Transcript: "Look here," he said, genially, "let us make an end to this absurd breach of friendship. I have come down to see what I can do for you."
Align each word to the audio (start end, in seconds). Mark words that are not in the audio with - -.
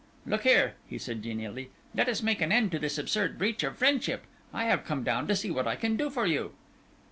"Look 0.25 0.45
here," 0.45 0.77
he 0.87 0.97
said, 0.97 1.21
genially, 1.21 1.69
"let 1.93 2.09
us 2.09 2.23
make 2.23 2.41
an 2.41 2.51
end 2.51 2.71
to 2.71 2.79
this 2.79 2.97
absurd 2.97 3.37
breach 3.37 3.61
of 3.61 3.77
friendship. 3.77 4.23
I 4.51 4.63
have 4.65 4.83
come 4.83 5.03
down 5.03 5.27
to 5.27 5.35
see 5.35 5.51
what 5.51 5.67
I 5.67 5.75
can 5.75 5.95
do 5.95 6.09
for 6.09 6.25
you." 6.25 6.53